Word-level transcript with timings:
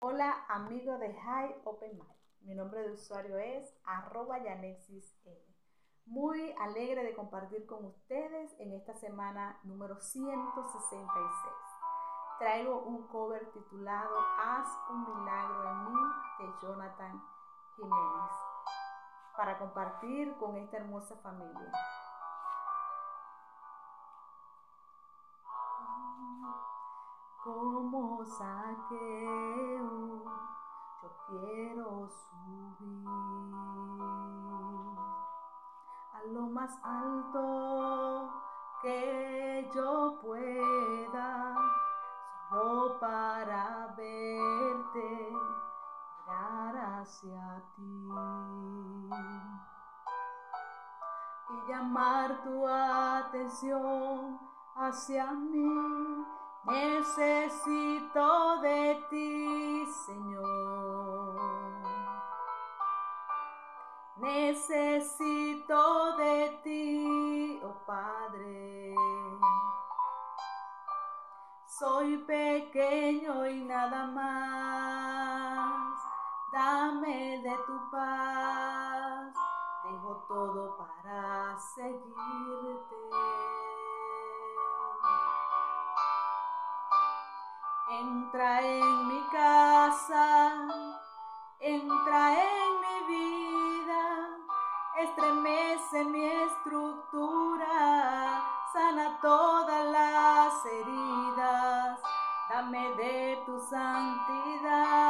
Hola 0.00 0.44
amigos 0.48 1.00
de 1.00 1.12
High 1.12 1.62
Open 1.64 1.90
Mind. 1.90 2.18
Mi 2.42 2.54
nombre 2.54 2.82
de 2.82 2.92
usuario 2.92 3.36
es 3.36 3.74
arroba 3.82 4.38
yanexism. 4.38 5.28
Muy 6.06 6.54
alegre 6.60 7.02
de 7.02 7.16
compartir 7.16 7.66
con 7.66 7.84
ustedes 7.84 8.54
en 8.60 8.74
esta 8.74 8.94
semana 8.94 9.58
número 9.64 9.98
166. 9.98 11.52
Traigo 12.38 12.82
un 12.82 13.08
cover 13.08 13.50
titulado 13.50 14.14
Haz 14.38 14.68
un 14.88 15.00
milagro 15.00 15.68
en 15.68 15.84
mí 15.86 16.00
de 16.38 16.46
Jonathan 16.62 17.20
Jiménez 17.74 18.32
para 19.36 19.58
compartir 19.58 20.32
con 20.36 20.56
esta 20.58 20.76
hermosa 20.76 21.16
familia. 21.16 21.72
Como 27.48 28.22
saqueo, 28.26 30.22
yo 31.00 31.08
quiero 31.28 32.06
subir 32.06 33.08
a 36.12 36.22
lo 36.30 36.42
más 36.50 36.78
alto 36.82 38.30
que 38.82 39.70
yo 39.74 40.18
pueda, 40.20 41.56
solo 42.50 43.00
para 43.00 43.94
verte, 43.96 45.32
mirar 46.26 46.76
hacia 47.00 47.62
ti 47.74 48.10
y 51.48 51.72
llamar 51.72 52.42
tu 52.42 52.68
atención 52.68 54.38
hacia 54.76 55.32
mí 55.32 56.37
Necesito 56.64 58.60
de 58.60 59.06
ti, 59.10 59.86
Señor. 60.06 61.36
Necesito 64.16 66.16
de 66.16 66.60
ti, 66.64 67.60
oh 67.64 67.74
Padre. 67.86 68.94
Soy 71.66 72.18
pequeño 72.18 73.46
y 73.46 73.64
nada 73.64 74.06
más. 74.08 75.98
Dame 76.52 77.40
de 77.42 77.56
tu 77.66 77.90
paz. 77.90 79.34
Dejo 79.84 80.16
todo 80.26 80.76
para 80.76 81.56
seguirte. 81.56 82.67
Entra 87.90 88.60
en 88.60 89.08
mi 89.08 89.20
casa, 89.32 90.52
entra 91.58 92.34
en 92.34 92.80
mi 92.82 93.00
vida, 93.14 94.28
estremece 94.98 96.04
mi 96.04 96.22
estructura, 96.22 97.72
sana 98.74 99.18
todas 99.22 99.86
las 99.86 100.66
heridas, 100.66 101.98
dame 102.50 102.94
de 102.96 103.42
tu 103.46 103.58
santidad. 103.58 105.08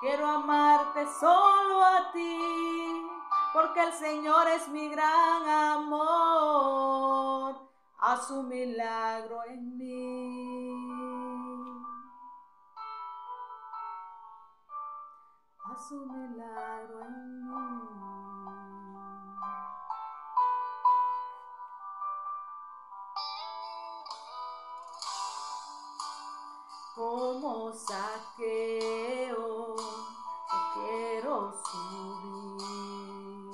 Quiero 0.00 0.26
amarte 0.26 1.06
solo 1.20 1.84
a 1.84 2.10
ti, 2.10 3.08
porque 3.52 3.84
el 3.84 3.92
Señor 3.92 4.48
es 4.48 4.66
mi 4.66 4.88
gran 4.88 5.48
amor, 5.78 7.54
haz 8.00 8.28
un 8.32 8.48
milagro 8.48 9.44
en 9.44 9.78
mí. 9.78 9.91
Un 15.92 16.08
milagro 16.08 16.98
en 17.04 17.14
mí. 17.46 17.82
Como 26.94 27.72
saqueo, 27.72 28.76
quiero 30.74 31.34
subir 31.64 33.52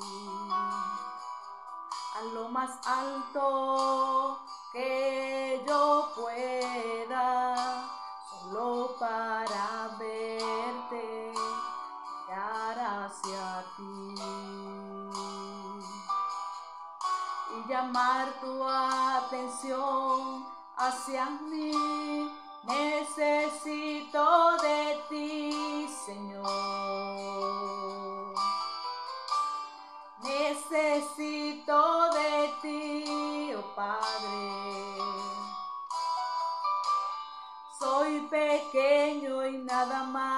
a 2.15 2.23
lo 2.35 2.49
más 2.49 2.73
alto 2.87 4.39
que 4.73 5.65
yo 5.67 6.11
pueda, 6.15 7.55
solo 8.29 8.97
para 8.99 9.58
y 13.79 14.15
llamar 17.69 18.33
tu 18.41 18.65
atención 18.65 20.47
hacia 20.77 21.31
mí. 21.31 22.33
Necesito 22.65 24.57
de 24.59 25.01
ti, 25.09 25.89
Señor. 26.05 26.49
Necesito 30.23 32.11
de 32.11 32.53
ti, 32.61 33.55
oh 33.55 33.63
Padre. 33.75 34.99
Soy 37.79 38.21
pequeño 38.23 39.47
y 39.47 39.59
nada 39.59 40.03
más 40.03 40.38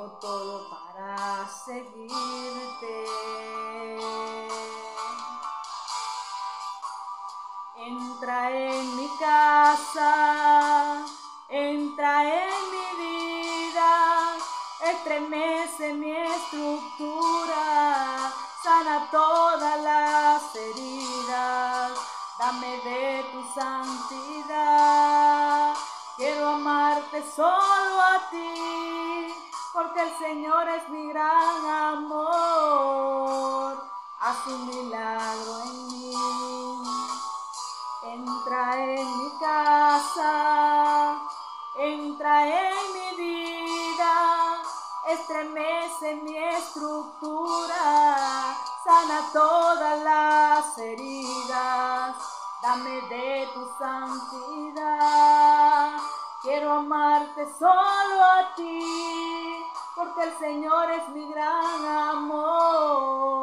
dejo 0.00 0.12
todo 0.20 0.68
para 0.70 1.46
seguirte. 1.48 3.06
Entra 7.76 8.50
en 8.50 8.96
mi 8.96 9.08
casa, 9.18 11.04
entra 11.48 12.22
en 12.24 12.70
mi 12.72 12.86
vida, 13.04 14.36
estremece 14.84 15.94
mi 15.94 16.12
estructura, 16.12 17.62
sana 18.62 19.08
todas 19.10 19.80
las 19.80 20.54
heridas, 20.54 21.92
dame 22.38 22.80
de 22.84 23.24
tu 23.32 23.42
santidad. 23.54 24.90
Quiero 26.16 26.48
amarte 26.50 27.22
solo 27.34 28.00
a 28.14 28.28
ti, 28.30 28.99
porque 29.72 30.02
el 30.02 30.12
Señor 30.18 30.68
es 30.68 30.86
mi 30.88 31.06
gran 31.08 31.66
amor. 31.94 33.78
Haz 34.20 34.46
un 34.46 34.66
milagro 34.66 35.62
en 35.64 35.86
mí. 35.88 36.14
Entra 38.02 38.82
en 38.82 39.18
mi 39.18 39.30
casa, 39.38 41.22
entra 41.76 42.46
en 42.46 42.92
mi 42.92 43.16
vida, 43.16 44.62
estremece 45.08 46.16
mi 46.16 46.36
estructura, 46.36 48.56
sana 48.84 49.30
todas 49.32 50.02
las 50.02 50.76
heridas 50.78 52.16
dame 52.62 53.00
de 53.08 53.48
tu 53.54 53.66
santidad. 53.78 54.90
Quiero 56.42 56.72
amarte 56.72 57.46
solo 57.58 58.24
a 58.24 58.54
ti, 58.56 59.59
porque 60.10 60.28
el 60.28 60.34
Señor 60.38 60.90
es 60.90 61.08
mi 61.10 61.28
gran 61.30 61.84
amor. 62.14 63.40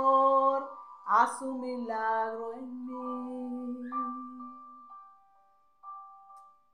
Haz 1.06 1.42
un 1.42 1.62
milagro 1.62 2.54
en 2.54 2.86
mí. 2.86 3.90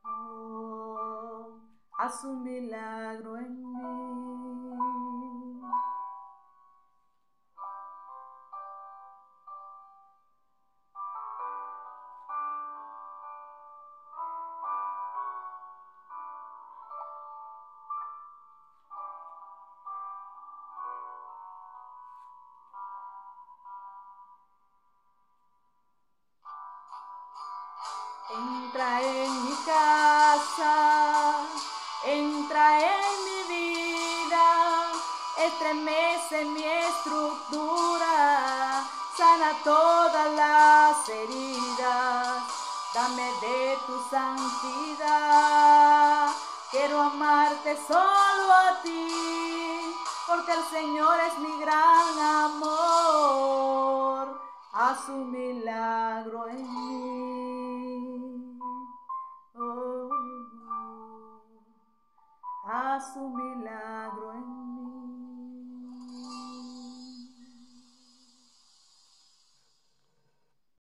Oh, 0.03 1.59
haz 1.97 2.23
un 2.23 2.43
milagro 2.43 3.37
en 3.37 3.61
mí. 3.61 4.22
Entra 28.35 28.99
en 29.01 29.45
mi 29.45 29.55
casa, 29.63 31.45
entra 32.03 32.79
en 32.79 33.23
mi 33.25 33.43
vida, 33.53 34.47
estremece 35.37 36.45
mi 36.45 36.63
estructura, 36.63 38.13
sana 39.15 39.51
todas 39.63 40.31
las 40.31 41.07
heridas, 41.09 42.43
dame 42.95 43.31
de 43.41 43.77
tu 43.85 44.01
santidad. 44.09 45.53
Quiero 46.71 47.01
amarte 47.03 47.77
solo 47.85 48.51
a 48.51 48.81
ti, 48.81 49.95
porque 50.25 50.53
el 50.53 50.63
Señor 50.71 51.19
es 51.27 51.37
mi 51.37 51.59
gran 51.59 52.19
amor. 52.47 53.93
Haz 54.73 55.07
un 55.07 55.31
milagro 55.31 56.47
en 56.47 56.73
mí. 56.73 57.02
Un 62.95 63.33
milagro. 63.33 64.62